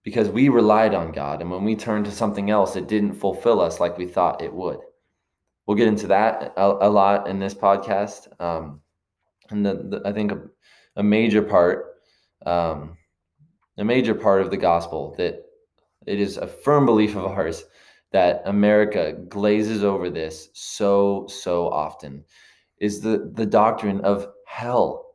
Because 0.02 0.28
we 0.28 0.48
relied 0.48 0.94
on 0.94 1.12
God, 1.12 1.40
and 1.40 1.50
when 1.50 1.64
we 1.64 1.76
turned 1.76 2.06
to 2.06 2.10
something 2.10 2.50
else, 2.50 2.76
it 2.76 2.88
didn't 2.88 3.12
fulfill 3.12 3.60
us 3.60 3.78
like 3.78 3.98
we 3.98 4.06
thought 4.06 4.42
it 4.42 4.52
would. 4.52 4.78
We'll 5.66 5.76
get 5.76 5.88
into 5.88 6.06
that 6.06 6.54
a, 6.56 6.87
a 6.87 6.88
lot 6.88 7.28
in 7.28 7.38
this 7.38 7.54
podcast. 7.54 8.28
Um, 8.40 8.80
and 9.50 9.64
the, 9.64 9.75
the, 9.75 10.02
I 10.04 10.12
think 10.12 10.32
a, 10.32 10.40
a 10.96 11.02
major 11.02 11.42
part, 11.42 11.96
um, 12.46 12.96
a 13.76 13.84
major 13.84 14.14
part 14.14 14.40
of 14.40 14.50
the 14.50 14.56
gospel 14.56 15.14
that 15.18 15.44
it 16.06 16.20
is 16.20 16.38
a 16.38 16.46
firm 16.46 16.87
belief 16.87 17.16
of 17.16 17.26
ours 17.26 17.64
that 18.12 18.42
America 18.46 19.12
glazes 19.28 19.84
over 19.84 20.08
this 20.08 20.48
so, 20.54 21.26
so 21.28 21.68
often 21.68 22.25
is 22.80 23.00
the, 23.00 23.30
the 23.35 23.47
doctrine 23.47 24.00
of 24.00 24.28
hell. 24.47 25.06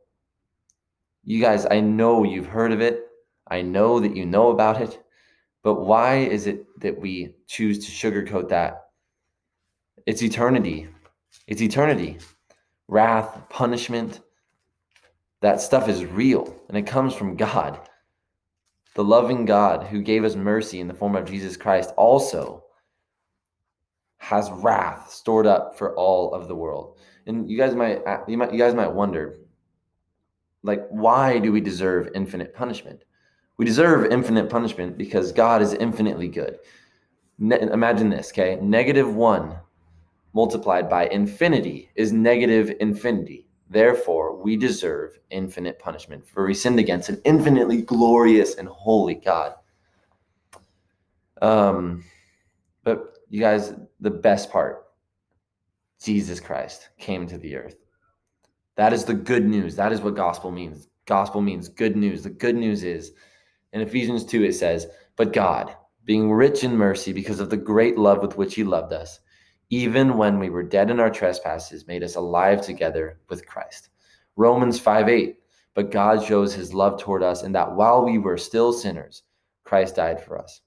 You 1.24 1.40
guys, 1.40 1.66
I 1.70 1.80
know 1.80 2.24
you've 2.24 2.46
heard 2.46 2.72
of 2.72 2.80
it. 2.80 3.06
I 3.48 3.62
know 3.62 4.00
that 4.00 4.16
you 4.16 4.26
know 4.26 4.50
about 4.50 4.80
it. 4.80 5.02
But 5.62 5.86
why 5.86 6.16
is 6.16 6.46
it 6.46 6.66
that 6.80 6.98
we 6.98 7.34
choose 7.46 7.84
to 7.86 7.90
sugarcoat 7.90 8.48
that? 8.50 8.88
It's 10.06 10.22
eternity. 10.22 10.88
It's 11.46 11.62
eternity. 11.62 12.18
Wrath, 12.88 13.48
punishment, 13.48 14.20
that 15.40 15.60
stuff 15.60 15.88
is 15.88 16.04
real 16.04 16.54
and 16.68 16.76
it 16.76 16.86
comes 16.86 17.14
from 17.14 17.36
God. 17.36 17.78
The 18.94 19.04
loving 19.04 19.44
God 19.44 19.86
who 19.86 20.02
gave 20.02 20.24
us 20.24 20.36
mercy 20.36 20.80
in 20.80 20.88
the 20.88 20.94
form 20.94 21.16
of 21.16 21.24
Jesus 21.28 21.56
Christ 21.56 21.92
also 21.96 22.64
has 24.18 24.50
wrath 24.50 25.10
stored 25.10 25.46
up 25.46 25.76
for 25.76 25.94
all 25.96 26.32
of 26.32 26.48
the 26.48 26.54
world. 26.54 26.98
And 27.26 27.48
you 27.50 27.56
guys 27.56 27.74
might 27.74 28.02
you 28.28 28.36
might 28.36 28.52
you 28.52 28.58
guys 28.58 28.74
might 28.74 28.92
wonder 28.92 29.38
like 30.62 30.86
why 30.88 31.38
do 31.38 31.52
we 31.52 31.60
deserve 31.60 32.10
infinite 32.14 32.54
punishment? 32.54 33.04
We 33.56 33.64
deserve 33.64 34.10
infinite 34.10 34.50
punishment 34.50 34.98
because 34.98 35.30
God 35.30 35.62
is 35.62 35.74
infinitely 35.74 36.28
good. 36.28 36.58
Ne- 37.38 37.60
imagine 37.60 38.10
this, 38.10 38.30
okay? 38.30 38.58
Negative 38.60 39.14
1 39.14 39.56
multiplied 40.32 40.90
by 40.90 41.06
infinity 41.06 41.90
is 41.94 42.12
negative 42.12 42.74
infinity. 42.80 43.46
Therefore, 43.70 44.36
we 44.42 44.56
deserve 44.56 45.18
infinite 45.30 45.78
punishment, 45.78 46.26
for 46.26 46.46
we 46.46 46.54
sinned 46.54 46.78
against 46.78 47.08
an 47.08 47.20
infinitely 47.24 47.82
glorious 47.82 48.56
and 48.56 48.68
holy 48.68 49.14
God. 49.14 49.54
Um, 51.40 52.04
but 52.82 53.18
you 53.30 53.40
guys, 53.40 53.74
the 54.00 54.10
best 54.10 54.50
part 54.50 54.83
Jesus 56.04 56.38
Christ 56.38 56.90
came 56.98 57.26
to 57.26 57.38
the 57.38 57.56
earth. 57.56 57.76
That 58.76 58.92
is 58.92 59.04
the 59.04 59.14
good 59.14 59.46
news. 59.46 59.76
That 59.76 59.92
is 59.92 60.00
what 60.00 60.16
gospel 60.16 60.50
means. 60.50 60.88
Gospel 61.06 61.40
means 61.40 61.68
good 61.68 61.96
news. 61.96 62.22
The 62.22 62.30
good 62.30 62.56
news 62.56 62.84
is 62.84 63.12
in 63.72 63.80
Ephesians 63.80 64.24
2, 64.24 64.44
it 64.44 64.52
says, 64.52 64.86
But 65.16 65.32
God, 65.32 65.74
being 66.04 66.30
rich 66.30 66.62
in 66.62 66.76
mercy 66.76 67.12
because 67.12 67.40
of 67.40 67.50
the 67.50 67.56
great 67.56 67.96
love 67.96 68.20
with 68.20 68.36
which 68.36 68.54
he 68.54 68.64
loved 68.64 68.92
us, 68.92 69.20
even 69.70 70.18
when 70.18 70.38
we 70.38 70.50
were 70.50 70.62
dead 70.62 70.90
in 70.90 71.00
our 71.00 71.10
trespasses, 71.10 71.86
made 71.86 72.02
us 72.02 72.16
alive 72.16 72.60
together 72.60 73.20
with 73.28 73.46
Christ. 73.46 73.88
Romans 74.36 74.78
5 74.78 75.08
8. 75.08 75.36
But 75.74 75.90
God 75.90 76.24
shows 76.24 76.54
his 76.54 76.72
love 76.72 77.00
toward 77.00 77.22
us 77.22 77.42
in 77.42 77.52
that 77.52 77.72
while 77.72 78.04
we 78.04 78.18
were 78.18 78.38
still 78.38 78.72
sinners, 78.72 79.22
Christ 79.64 79.96
died 79.96 80.22
for 80.22 80.38
us. 80.38 80.60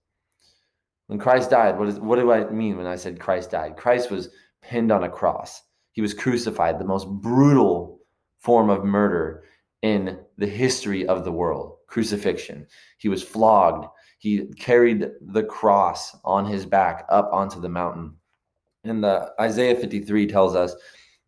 When 1.05 1.19
Christ 1.19 1.51
died, 1.51 1.79
what, 1.79 1.87
is, 1.87 1.99
what 1.99 2.17
do 2.17 2.31
I 2.31 2.49
mean 2.49 2.75
when 2.75 2.87
I 2.87 2.97
said 2.97 3.19
Christ 3.19 3.51
died? 3.51 3.77
Christ 3.77 4.11
was 4.11 4.29
pinned 4.61 4.91
on 4.91 5.03
a 5.03 5.09
cross. 5.09 5.63
He 5.91 6.01
was 6.01 6.13
crucified, 6.13 6.79
the 6.79 6.85
most 6.85 7.07
brutal 7.07 7.99
form 8.39 8.69
of 8.69 8.83
murder 8.83 9.43
in 9.81 10.19
the 10.37 10.47
history 10.47 11.07
of 11.07 11.23
the 11.23 11.31
world 11.31 11.77
crucifixion. 11.87 12.67
He 12.97 13.09
was 13.09 13.23
flogged. 13.23 13.87
He 14.19 14.45
carried 14.59 15.09
the 15.21 15.43
cross 15.43 16.15
on 16.23 16.45
his 16.45 16.65
back 16.65 17.05
up 17.09 17.29
onto 17.31 17.59
the 17.59 17.69
mountain. 17.69 18.13
And 18.83 19.03
the 19.03 19.33
Isaiah 19.39 19.75
53 19.75 20.27
tells 20.27 20.55
us 20.55 20.75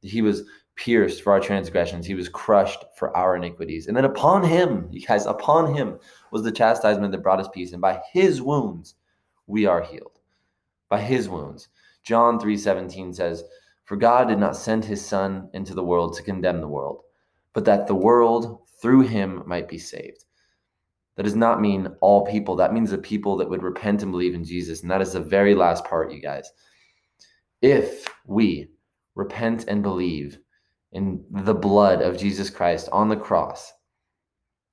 he 0.01 0.21
was 0.21 0.43
pierced 0.75 1.23
for 1.23 1.33
our 1.33 1.41
transgressions, 1.41 2.05
he 2.05 2.15
was 2.15 2.29
crushed 2.29 2.85
for 2.95 3.15
our 3.15 3.35
iniquities. 3.35 3.87
And 3.87 3.97
then 3.97 4.05
upon 4.05 4.43
him, 4.43 4.87
you 4.91 5.05
guys, 5.05 5.25
upon 5.25 5.73
him 5.73 5.99
was 6.31 6.43
the 6.43 6.51
chastisement 6.51 7.11
that 7.11 7.23
brought 7.23 7.39
us 7.39 7.49
peace. 7.53 7.73
And 7.73 7.81
by 7.81 8.01
his 8.13 8.41
wounds, 8.41 8.95
we 9.47 9.65
are 9.65 9.81
healed. 9.81 10.19
By 10.89 11.01
his 11.01 11.27
wounds. 11.27 11.69
John 12.09 12.39
3:17 12.39 13.13
says, 13.13 13.43
"For 13.85 13.95
God 13.95 14.29
did 14.29 14.39
not 14.39 14.55
send 14.55 14.85
his 14.85 15.05
son 15.05 15.49
into 15.53 15.75
the 15.75 15.83
world 15.83 16.15
to 16.15 16.23
condemn 16.23 16.59
the 16.61 16.67
world, 16.67 17.03
but 17.53 17.65
that 17.65 17.85
the 17.85 18.01
world 18.09 18.67
through 18.81 19.01
him 19.01 19.43
might 19.45 19.67
be 19.67 19.77
saved." 19.77 20.25
That 21.15 21.23
does 21.23 21.35
not 21.35 21.61
mean 21.61 21.95
all 22.01 22.25
people. 22.25 22.55
That 22.55 22.73
means 22.73 22.89
the 22.89 22.97
people 22.97 23.37
that 23.37 23.49
would 23.49 23.61
repent 23.61 24.01
and 24.01 24.11
believe 24.11 24.33
in 24.33 24.43
Jesus. 24.43 24.81
And 24.81 24.89
that 24.89 25.01
is 25.01 25.13
the 25.13 25.19
very 25.19 25.53
last 25.53 25.85
part, 25.85 26.11
you 26.11 26.19
guys 26.19 26.51
if 27.61 28.07
we 28.25 28.69
repent 29.15 29.65
and 29.67 29.83
believe 29.83 30.39
in 30.91 31.23
the 31.29 31.53
blood 31.53 32.01
of 32.01 32.17
Jesus 32.17 32.49
Christ 32.49 32.89
on 32.91 33.09
the 33.09 33.17
cross, 33.17 33.71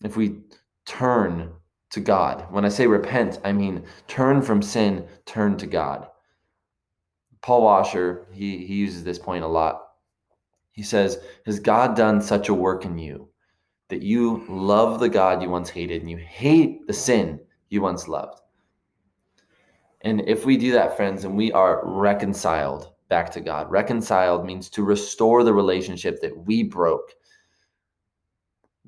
if 0.04 0.16
we 0.16 0.40
turn 0.86 1.52
to 1.90 2.00
God, 2.00 2.46
when 2.50 2.64
I 2.64 2.68
say 2.68 2.86
repent, 2.86 3.40
I 3.44 3.52
mean 3.52 3.84
turn 4.06 4.42
from 4.42 4.62
sin, 4.62 5.06
turn 5.24 5.56
to 5.58 5.66
God. 5.66 6.08
Paul 7.46 7.62
Washer, 7.62 8.26
he, 8.32 8.66
he 8.66 8.74
uses 8.74 9.04
this 9.04 9.20
point 9.20 9.44
a 9.44 9.46
lot. 9.46 9.90
He 10.72 10.82
says, 10.82 11.20
Has 11.44 11.60
God 11.60 11.94
done 11.94 12.20
such 12.20 12.48
a 12.48 12.54
work 12.54 12.84
in 12.84 12.98
you 12.98 13.28
that 13.88 14.02
you 14.02 14.44
love 14.48 14.98
the 14.98 15.08
God 15.08 15.40
you 15.40 15.48
once 15.48 15.70
hated 15.70 16.02
and 16.02 16.10
you 16.10 16.16
hate 16.16 16.88
the 16.88 16.92
sin 16.92 17.38
you 17.68 17.82
once 17.82 18.08
loved? 18.08 18.40
And 20.00 20.22
if 20.22 20.44
we 20.44 20.56
do 20.56 20.72
that, 20.72 20.96
friends, 20.96 21.22
and 21.22 21.36
we 21.36 21.52
are 21.52 21.82
reconciled 21.84 22.90
back 23.08 23.30
to 23.30 23.40
God, 23.40 23.70
reconciled 23.70 24.44
means 24.44 24.68
to 24.70 24.82
restore 24.82 25.44
the 25.44 25.54
relationship 25.54 26.20
that 26.22 26.36
we 26.36 26.64
broke. 26.64 27.14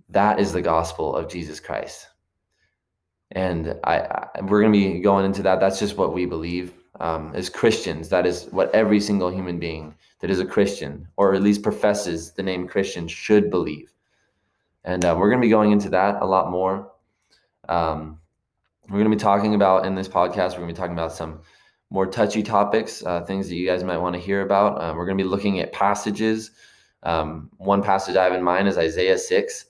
That 0.08 0.40
is 0.40 0.52
the 0.52 0.62
gospel 0.62 1.14
of 1.14 1.30
Jesus 1.30 1.60
Christ. 1.60 2.08
And 3.30 3.76
I, 3.84 3.98
I 3.98 4.40
we're 4.42 4.62
going 4.62 4.72
to 4.72 4.78
be 4.78 4.98
going 4.98 5.26
into 5.26 5.42
that. 5.42 5.60
That's 5.60 5.78
just 5.78 5.96
what 5.96 6.12
we 6.12 6.26
believe 6.26 6.74
um, 6.98 7.32
as 7.34 7.48
Christians. 7.48 8.08
That 8.08 8.26
is 8.26 8.46
what 8.50 8.74
every 8.74 9.00
single 9.00 9.30
human 9.30 9.58
being 9.58 9.94
that 10.20 10.30
is 10.30 10.40
a 10.40 10.44
Christian, 10.46 11.06
or 11.16 11.34
at 11.34 11.42
least 11.42 11.62
professes 11.62 12.32
the 12.32 12.42
name 12.42 12.66
Christian, 12.66 13.08
should 13.08 13.50
believe. 13.50 13.92
And 14.84 15.04
uh, 15.04 15.14
we're 15.18 15.28
going 15.28 15.40
to 15.40 15.46
be 15.46 15.50
going 15.50 15.72
into 15.72 15.90
that 15.90 16.22
a 16.22 16.26
lot 16.26 16.50
more. 16.50 16.90
Um, 17.68 18.18
we're 18.88 18.98
going 18.98 19.10
to 19.10 19.16
be 19.16 19.20
talking 19.20 19.54
about 19.54 19.84
in 19.84 19.94
this 19.94 20.08
podcast, 20.08 20.52
we're 20.52 20.60
going 20.60 20.68
to 20.68 20.74
be 20.74 20.78
talking 20.78 20.94
about 20.94 21.12
some 21.12 21.40
more 21.90 22.06
touchy 22.06 22.42
topics, 22.42 23.04
uh, 23.04 23.22
things 23.22 23.48
that 23.48 23.56
you 23.56 23.66
guys 23.66 23.84
might 23.84 23.98
want 23.98 24.14
to 24.14 24.20
hear 24.20 24.42
about. 24.42 24.76
Uh, 24.76 24.94
we're 24.94 25.06
going 25.06 25.16
to 25.16 25.22
be 25.22 25.28
looking 25.28 25.60
at 25.60 25.72
passages. 25.72 26.50
Um, 27.02 27.50
one 27.56 27.82
passage 27.82 28.16
I 28.16 28.24
have 28.24 28.32
in 28.32 28.42
mind 28.42 28.68
is 28.68 28.76
Isaiah 28.76 29.18
6. 29.18 29.66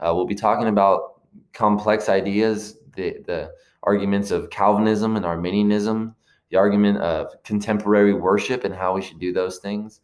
Uh, 0.00 0.12
we'll 0.14 0.26
be 0.26 0.34
talking 0.34 0.68
about 0.68 1.20
complex 1.52 2.08
ideas, 2.08 2.78
the, 2.96 3.22
the 3.26 3.52
arguments 3.82 4.30
of 4.30 4.50
Calvinism 4.50 5.16
and 5.16 5.24
Arminianism, 5.24 6.14
the 6.50 6.56
argument 6.56 6.98
of 6.98 7.42
contemporary 7.42 8.14
worship 8.14 8.64
and 8.64 8.74
how 8.74 8.94
we 8.94 9.02
should 9.02 9.18
do 9.18 9.32
those 9.32 9.58
things. 9.58 10.00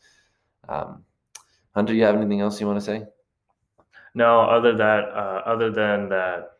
Um, 0.68 1.04
Hunter, 1.74 1.94
you 1.94 2.04
have 2.04 2.16
anything 2.16 2.40
else 2.40 2.60
you 2.60 2.66
want 2.66 2.78
to 2.78 2.84
say? 2.84 3.04
No, 4.14 4.40
other 4.40 4.76
that, 4.76 5.04
uh, 5.10 5.42
other 5.46 5.70
than 5.70 6.08
that, 6.08 6.52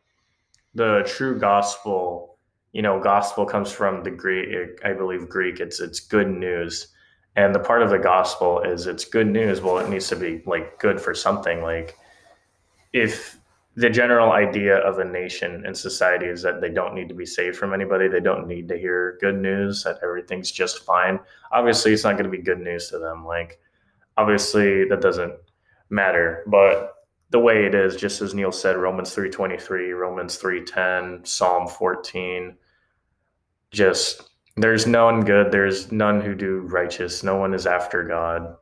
the 0.73 1.03
true 1.05 1.37
gospel, 1.37 2.37
you 2.71 2.81
know, 2.81 3.01
gospel 3.01 3.45
comes 3.45 3.71
from 3.71 4.03
the 4.03 4.11
Greek, 4.11 4.79
I 4.85 4.93
believe 4.93 5.27
Greek. 5.27 5.59
It's 5.59 5.81
it's 5.81 5.99
good 5.99 6.29
news, 6.29 6.87
and 7.35 7.53
the 7.53 7.59
part 7.59 7.81
of 7.81 7.89
the 7.89 7.99
gospel 7.99 8.61
is 8.61 8.87
it's 8.87 9.03
good 9.03 9.27
news. 9.27 9.59
Well, 9.59 9.79
it 9.79 9.89
needs 9.89 10.07
to 10.09 10.15
be 10.15 10.41
like 10.45 10.79
good 10.79 11.01
for 11.01 11.13
something. 11.13 11.61
Like 11.61 11.97
if 12.93 13.40
the 13.75 13.89
general 13.89 14.33
idea 14.33 14.77
of 14.77 14.99
a 14.99 15.05
nation 15.05 15.65
and 15.65 15.77
society 15.77 16.25
is 16.25 16.41
that 16.41 16.59
they 16.59 16.69
don't 16.69 16.93
need 16.93 17.07
to 17.07 17.15
be 17.15 17.25
saved 17.25 17.55
from 17.55 17.73
anybody, 17.73 18.07
they 18.07 18.19
don't 18.19 18.47
need 18.47 18.67
to 18.67 18.77
hear 18.77 19.17
good 19.21 19.37
news 19.37 19.83
that 19.83 19.99
everything's 20.03 20.51
just 20.51 20.83
fine. 20.83 21.19
Obviously, 21.51 21.93
it's 21.93 22.03
not 22.03 22.13
going 22.13 22.29
to 22.29 22.37
be 22.37 22.43
good 22.43 22.59
news 22.59 22.89
to 22.89 22.99
them. 22.99 23.25
Like 23.25 23.59
obviously, 24.17 24.85
that 24.89 25.01
doesn't 25.01 25.33
matter, 25.89 26.43
but 26.47 26.95
the 27.29 27.39
way 27.39 27.65
it 27.65 27.73
is, 27.73 27.95
just 27.95 28.21
as 28.21 28.33
Neil 28.33 28.51
said, 28.51 28.75
Romans 28.75 29.15
3.23, 29.15 29.97
Romans 29.97 30.37
3.10, 30.37 31.25
Psalm 31.25 31.65
14, 31.65 32.55
just 33.71 34.31
there's 34.57 34.85
none 34.85 35.21
good, 35.23 35.49
there's 35.49 35.93
none 35.93 36.19
who 36.19 36.35
do 36.35 36.59
righteous, 36.59 37.23
no 37.23 37.37
one 37.37 37.53
is 37.53 37.65
after 37.65 38.03
God. 38.03 38.57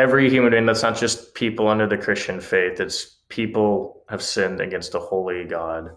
Every 0.00 0.30
human 0.30 0.52
being, 0.52 0.64
that's 0.64 0.82
not 0.82 0.96
just 0.96 1.34
people 1.34 1.68
under 1.68 1.86
the 1.86 1.98
Christian 1.98 2.40
faith, 2.40 2.80
it's 2.80 3.16
people 3.28 4.02
have 4.08 4.22
sinned 4.22 4.58
against 4.58 4.94
a 4.94 4.98
holy 4.98 5.44
God. 5.44 5.90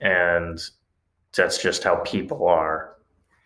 And 0.00 0.56
that's 1.36 1.60
just 1.60 1.82
how 1.82 1.96
people 1.96 2.46
are. 2.46 2.96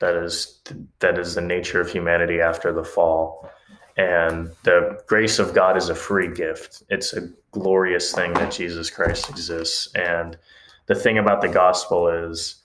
That 0.01 0.15
is 0.15 0.61
that 0.99 1.19
is 1.19 1.35
the 1.35 1.41
nature 1.41 1.81
of 1.81 1.91
humanity 1.91 2.43
after 2.43 2.71
the 2.71 2.85
fall. 2.85 3.49
And 3.97 4.51
the 4.65 5.03
grace 5.07 5.39
of 5.39 5.55
God 5.55 5.75
is 5.79 5.89
a 5.89 5.95
free 5.95 6.29
gift. 6.29 6.83
It's 6.91 7.15
a 7.15 7.31
glorious 7.53 8.13
thing 8.13 8.35
that 8.35 8.53
Jesus 8.53 8.91
Christ 8.91 9.31
exists. 9.31 9.89
And 9.95 10.37
the 10.85 10.95
thing 10.95 11.17
about 11.17 11.41
the 11.41 11.49
gospel 11.49 12.09
is 12.09 12.57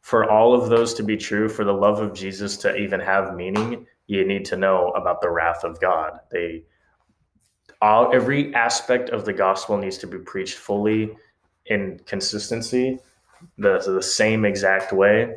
for 0.00 0.30
all 0.30 0.54
of 0.54 0.68
those 0.68 0.94
to 0.94 1.02
be 1.02 1.16
true, 1.16 1.48
for 1.48 1.64
the 1.64 1.72
love 1.72 1.98
of 1.98 2.14
Jesus 2.14 2.56
to 2.58 2.76
even 2.76 3.00
have 3.00 3.34
meaning, 3.34 3.84
you 4.06 4.24
need 4.24 4.44
to 4.44 4.56
know 4.56 4.90
about 4.90 5.20
the 5.20 5.30
wrath 5.30 5.64
of 5.64 5.80
God. 5.80 6.20
They 6.30 6.62
all 7.84 8.14
every 8.14 8.54
aspect 8.54 9.10
of 9.10 9.26
the 9.26 9.32
gospel 9.32 9.76
needs 9.76 9.98
to 9.98 10.06
be 10.06 10.16
preached 10.16 10.56
fully 10.56 11.14
in 11.66 12.00
consistency 12.06 12.98
the, 13.58 13.78
the 13.78 14.02
same 14.02 14.46
exact 14.46 14.90
way 14.90 15.36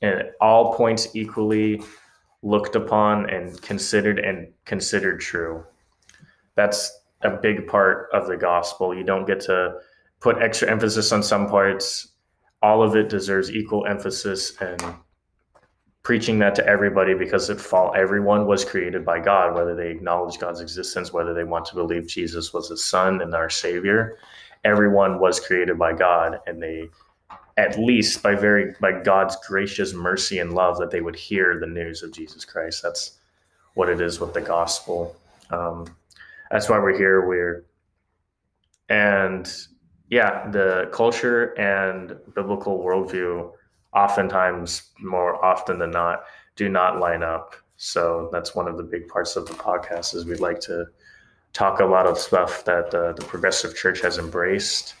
and 0.00 0.30
all 0.40 0.74
points 0.74 1.08
equally 1.16 1.82
looked 2.42 2.76
upon 2.76 3.28
and 3.30 3.60
considered 3.62 4.18
and 4.18 4.48
considered 4.64 5.20
true. 5.20 5.64
That's 6.54 7.00
a 7.22 7.30
big 7.30 7.66
part 7.66 8.10
of 8.12 8.28
the 8.28 8.36
gospel. 8.36 8.94
You 8.94 9.02
don't 9.02 9.26
get 9.26 9.40
to 9.40 9.78
put 10.20 10.40
extra 10.40 10.70
emphasis 10.70 11.10
on 11.10 11.22
some 11.22 11.48
parts. 11.48 12.08
All 12.62 12.82
of 12.82 12.94
it 12.94 13.08
deserves 13.08 13.50
equal 13.50 13.86
emphasis 13.86 14.56
and 14.60 14.82
preaching 16.04 16.38
that 16.38 16.54
to 16.54 16.66
everybody 16.66 17.14
because 17.14 17.48
it 17.48 17.60
fall 17.60 17.92
everyone 17.96 18.46
was 18.46 18.64
created 18.64 19.04
by 19.04 19.18
God, 19.18 19.54
whether 19.54 19.74
they 19.74 19.90
acknowledge 19.90 20.38
God's 20.38 20.60
existence, 20.60 21.12
whether 21.12 21.32
they 21.34 21.44
want 21.44 21.64
to 21.66 21.74
believe 21.74 22.06
Jesus 22.06 22.52
was 22.52 22.68
his 22.68 22.84
son 22.84 23.22
and 23.22 23.34
our 23.34 23.50
savior. 23.50 24.18
Everyone 24.64 25.18
was 25.18 25.40
created 25.40 25.78
by 25.78 25.94
God 25.94 26.38
and 26.46 26.62
they 26.62 26.90
at 27.56 27.78
least 27.78 28.22
by 28.22 28.34
very 28.34 28.74
by 28.80 29.00
God's 29.02 29.36
gracious 29.46 29.94
mercy 29.94 30.38
and 30.38 30.52
love 30.52 30.76
that 30.78 30.90
they 30.90 31.00
would 31.00 31.16
hear 31.16 31.58
the 31.58 31.66
news 31.66 32.02
of 32.02 32.12
Jesus 32.12 32.44
Christ. 32.44 32.82
That's 32.82 33.18
what 33.74 33.88
it 33.88 34.00
is 34.00 34.20
with 34.20 34.34
the 34.34 34.40
gospel. 34.40 35.16
Um, 35.50 35.86
that's 36.50 36.68
why 36.68 36.78
we're 36.78 36.96
here. 36.96 37.26
We're 37.26 37.64
and 38.90 39.50
yeah, 40.10 40.50
the 40.50 40.90
culture 40.92 41.58
and 41.58 42.16
biblical 42.34 42.78
worldview 42.84 43.52
oftentimes, 43.94 44.90
more 45.00 45.42
often 45.44 45.78
than 45.78 45.90
not, 45.90 46.24
do 46.56 46.68
not 46.68 47.00
line 47.00 47.22
up. 47.22 47.54
So 47.76 48.28
that's 48.32 48.54
one 48.54 48.68
of 48.68 48.76
the 48.76 48.82
big 48.82 49.08
parts 49.08 49.36
of 49.36 49.46
the 49.46 49.54
podcast 49.54 50.14
is 50.14 50.24
we'd 50.24 50.40
like 50.40 50.60
to 50.60 50.86
talk 51.52 51.80
a 51.80 51.84
lot 51.84 52.06
of 52.06 52.18
stuff 52.18 52.64
that 52.64 52.94
uh, 52.94 53.12
the 53.12 53.24
progressive 53.24 53.76
church 53.76 54.00
has 54.00 54.18
embraced 54.18 54.94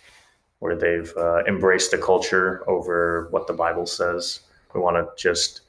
where 0.64 0.76
they've 0.76 1.12
uh, 1.18 1.44
embraced 1.44 1.90
the 1.90 1.98
culture 1.98 2.64
over 2.70 3.28
what 3.30 3.46
the 3.46 3.52
Bible 3.52 3.84
says. 3.84 4.40
We 4.74 4.80
want 4.80 4.96
to 4.96 5.10
just, 5.22 5.62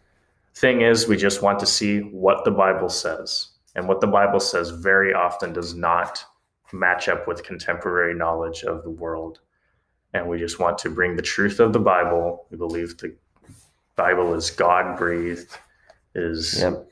thing 0.53 0.81
is, 0.81 1.07
we 1.07 1.17
just 1.17 1.41
want 1.41 1.59
to 1.59 1.65
see 1.65 1.99
what 1.99 2.45
the 2.45 2.51
Bible 2.51 2.87
says. 2.87 3.49
And 3.75 3.89
what 3.89 3.99
the 3.99 4.07
Bible 4.07 4.39
says 4.39 4.69
very 4.69 5.13
often 5.13 5.51
does 5.51 5.73
not 5.73 6.23
match 6.71 7.09
up 7.09 7.27
with 7.27 7.43
contemporary 7.43 8.15
knowledge 8.15 8.63
of 8.63 8.83
the 8.83 8.89
world. 8.89 9.41
And 10.15 10.29
we 10.29 10.39
just 10.39 10.59
want 10.59 10.77
to 10.77 10.89
bring 10.89 11.17
the 11.17 11.21
truth 11.21 11.59
of 11.59 11.73
the 11.73 11.79
Bible. 11.79 12.45
We 12.49 12.55
believe 12.55 12.97
the 12.97 13.13
Bible 13.97 14.33
is 14.33 14.49
God 14.49 14.97
breathed, 14.97 15.57
is 16.15 16.61
yep. 16.61 16.87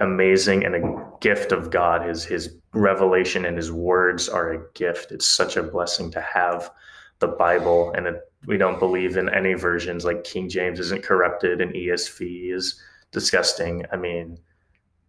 amazing, 0.00 0.64
and 0.64 0.74
a 0.74 1.06
gift 1.20 1.52
of 1.52 1.70
God. 1.70 2.02
His, 2.02 2.24
his 2.24 2.56
revelation 2.72 3.44
and 3.44 3.56
his 3.56 3.70
words 3.70 4.28
are 4.28 4.54
a 4.54 4.64
gift. 4.74 5.12
It's 5.12 5.26
such 5.26 5.56
a 5.56 5.62
blessing 5.62 6.10
to 6.10 6.20
have 6.20 6.72
the 7.20 7.28
Bible, 7.28 7.92
and 7.92 8.08
it, 8.08 8.16
we 8.44 8.58
don't 8.58 8.80
believe 8.80 9.16
in 9.16 9.32
any 9.32 9.54
versions 9.54 10.04
like 10.04 10.24
King 10.24 10.48
James 10.48 10.80
isn't 10.80 11.04
corrupted 11.04 11.60
and 11.60 11.72
ESV 11.72 12.52
is 12.52 12.82
disgusting. 13.12 13.84
I 13.92 13.96
mean, 13.96 14.36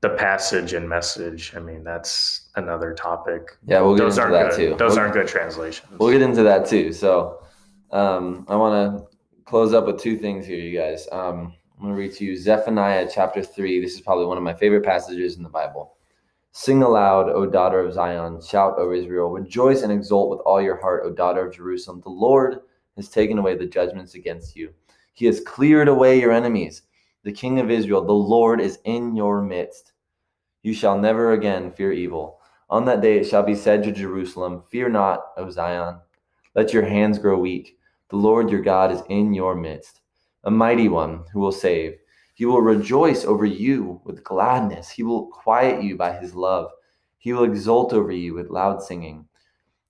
the 0.09 0.15
passage 0.15 0.73
and 0.73 0.87
message. 0.87 1.53
I 1.55 1.59
mean, 1.59 1.83
that's 1.83 2.49
another 2.55 2.93
topic. 2.93 3.57
Yeah, 3.65 3.81
we'll 3.81 3.95
get 3.95 4.03
Those 4.03 4.17
into 4.19 4.31
that 4.31 4.51
good. 4.51 4.57
too. 4.57 4.75
Those 4.77 4.91
we'll, 4.91 4.99
aren't 4.99 5.13
good 5.13 5.27
translations. 5.27 5.87
We'll 5.97 6.11
get 6.11 6.21
into 6.21 6.43
that 6.43 6.67
too. 6.67 6.93
So, 6.93 7.41
um, 7.91 8.45
I 8.47 8.55
want 8.55 8.99
to 8.99 9.07
close 9.45 9.73
up 9.73 9.87
with 9.87 9.99
two 9.99 10.17
things 10.17 10.45
here, 10.45 10.59
you 10.59 10.77
guys. 10.77 11.07
Um, 11.11 11.53
I'm 11.75 11.81
going 11.81 11.93
to 11.93 11.99
read 11.99 12.13
to 12.13 12.25
you 12.25 12.37
Zephaniah 12.37 13.09
chapter 13.11 13.41
3. 13.41 13.81
This 13.81 13.95
is 13.95 14.01
probably 14.01 14.25
one 14.25 14.37
of 14.37 14.43
my 14.43 14.53
favorite 14.53 14.85
passages 14.85 15.37
in 15.37 15.43
the 15.43 15.49
Bible. 15.49 15.95
Sing 16.51 16.83
aloud, 16.83 17.29
O 17.29 17.45
daughter 17.45 17.79
of 17.79 17.93
Zion. 17.93 18.39
Shout, 18.41 18.75
O 18.77 18.93
Israel. 18.93 19.29
Rejoice 19.29 19.81
and 19.81 19.91
exult 19.91 20.29
with 20.29 20.39
all 20.45 20.61
your 20.61 20.79
heart, 20.79 21.01
O 21.03 21.11
daughter 21.11 21.47
of 21.47 21.53
Jerusalem. 21.55 22.01
The 22.01 22.09
Lord 22.09 22.59
has 22.95 23.09
taken 23.09 23.39
away 23.39 23.57
the 23.57 23.65
judgments 23.65 24.13
against 24.13 24.55
you. 24.55 24.71
He 25.13 25.25
has 25.25 25.41
cleared 25.41 25.87
away 25.87 26.19
your 26.19 26.31
enemies. 26.31 26.83
The 27.23 27.31
King 27.31 27.59
of 27.59 27.71
Israel, 27.71 28.05
the 28.05 28.13
Lord, 28.13 28.61
is 28.61 28.77
in 28.83 29.15
your 29.15 29.41
midst. 29.41 29.93
You 30.65 30.73
shall 30.73 30.97
never 30.97 31.33
again 31.33 31.71
fear 31.71 31.91
evil. 31.91 32.39
On 32.71 32.85
that 32.85 32.99
day 32.99 33.19
it 33.19 33.25
shall 33.25 33.43
be 33.43 33.53
said 33.53 33.83
to 33.83 33.91
Jerusalem, 33.91 34.63
Fear 34.71 34.89
not, 34.89 35.23
O 35.37 35.47
Zion. 35.51 35.99
Let 36.55 36.73
your 36.73 36.81
hands 36.81 37.19
grow 37.19 37.37
weak. 37.37 37.77
The 38.09 38.15
Lord 38.15 38.49
your 38.49 38.63
God 38.63 38.91
is 38.91 39.03
in 39.09 39.35
your 39.35 39.53
midst, 39.53 40.01
a 40.43 40.49
mighty 40.49 40.87
one 40.87 41.23
who 41.31 41.39
will 41.39 41.51
save. 41.51 41.99
He 42.33 42.47
will 42.47 42.63
rejoice 42.63 43.25
over 43.25 43.45
you 43.45 44.01
with 44.05 44.23
gladness. 44.23 44.89
He 44.89 45.03
will 45.03 45.27
quiet 45.27 45.83
you 45.83 45.97
by 45.97 46.17
his 46.17 46.33
love. 46.33 46.71
He 47.19 47.31
will 47.31 47.43
exult 47.43 47.93
over 47.93 48.11
you 48.11 48.33
with 48.33 48.49
loud 48.49 48.81
singing. 48.81 49.27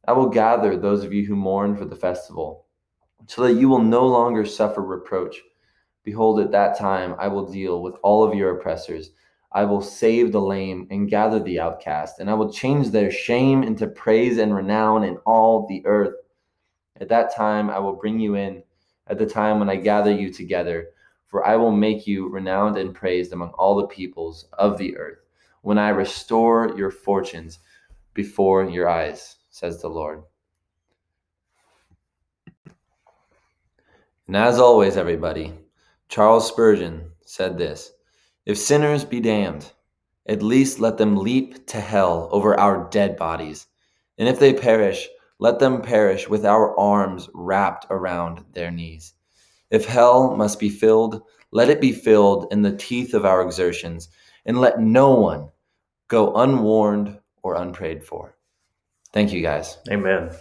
I 0.10 0.12
will 0.12 0.28
gather 0.28 0.76
those 0.76 1.06
of 1.06 1.14
you 1.14 1.26
who 1.26 1.38
mourn 1.38 1.78
for 1.78 1.86
the 1.86 1.96
festival, 1.96 2.66
so 3.28 3.44
that 3.44 3.54
you 3.54 3.70
will 3.70 3.82
no 3.82 4.06
longer 4.06 4.46
suffer 4.46 4.82
reproach. 4.82 5.42
Behold, 6.04 6.42
at 6.42 6.52
that 6.52 6.78
time 6.78 7.16
I 7.18 7.30
will 7.30 7.50
deal 7.50 7.82
with 7.82 7.96
all 8.04 8.26
of 8.26 8.36
your 8.36 8.58
oppressors. 8.58 9.12
I 9.56 9.65
will 9.65 9.82
save 9.82 10.32
the 10.32 10.41
lame 10.41 10.88
and 10.91 11.10
gather 11.10 11.39
the 11.39 11.60
outcast, 11.60 12.20
and 12.20 12.30
I 12.30 12.36
will 12.36 12.54
change 12.54 12.91
their 12.91 13.10
shame 13.10 13.63
into 13.63 13.88
praise 13.88 14.38
and 14.38 14.54
renown 14.54 15.04
in 15.04 15.18
all 15.26 15.65
the 15.65 15.84
earth. 15.88 16.13
At 17.02 17.10
that 17.10 17.36
time 17.36 17.72
I 17.72 17.80
will 17.80 17.96
bring 17.96 18.20
you 18.20 18.36
in, 18.36 18.62
at 19.08 19.18
the 19.18 19.26
time 19.26 19.58
when 19.58 19.70
I 19.70 19.78
gather 19.78 20.12
you 20.12 20.32
together 20.32 20.89
for 21.36 21.46
I 21.46 21.58
will 21.58 21.72
make 21.72 22.08
you 22.08 22.30
renowned 22.30 22.78
and 22.78 22.96
praised 22.96 23.34
among 23.34 23.50
all 23.50 23.76
the 23.76 23.88
peoples 23.88 24.46
of 24.54 24.78
the 24.78 24.96
earth 24.96 25.20
when 25.63 25.78
I 25.78 25.89
restore 25.89 26.74
your 26.78 26.91
fortunes 26.91 27.60
before 28.13 28.63
your 28.70 28.88
eyes, 28.88 29.36
says 29.50 29.82
the 29.82 29.89
Lord. 29.89 30.24
And 34.28 34.38
as 34.38 34.60
always, 34.60 34.96
everybody, 34.96 35.54
Charles 36.08 36.48
Spurgeon 36.48 37.12
said 37.26 37.58
this 37.58 37.91
If 38.46 38.58
sinners 38.60 39.04
be 39.04 39.20
damned, 39.22 39.72
at 40.28 40.44
least 40.44 40.80
let 40.80 40.98
them 40.98 41.18
leap 41.18 41.66
to 41.68 41.80
hell 41.80 42.30
over 42.32 42.60
our 42.60 42.88
dead 42.90 43.18
bodies. 43.18 43.68
And 44.18 44.30
if 44.30 44.40
they 44.40 44.54
perish, 44.54 45.08
let 45.40 45.60
them 45.60 45.82
perish 45.82 46.30
with 46.30 46.46
our 46.46 46.78
arms 46.80 47.28
wrapped 47.34 47.88
around 47.90 48.46
their 48.54 48.72
knees. 48.72 49.14
If 49.72 49.86
hell 49.86 50.36
must 50.36 50.60
be 50.60 50.70
filled, 50.70 51.24
let 51.52 51.70
it 51.70 51.82
be 51.82 51.92
filled 51.92 52.48
in 52.52 52.62
the 52.62 52.76
teeth 52.76 53.14
of 53.14 53.26
our 53.26 53.42
exertions, 53.42 54.10
and 54.46 54.62
let 54.62 54.80
no 54.80 55.16
one 55.16 55.50
go 56.08 56.36
unwarned 56.36 57.18
or 57.42 57.56
unprayed 57.56 58.04
for. 58.04 58.36
Thank 59.12 59.34
you, 59.34 59.42
guys. 59.42 59.78
Amen. 59.90 60.32